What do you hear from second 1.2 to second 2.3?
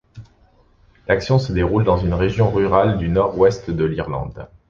se déroule dans une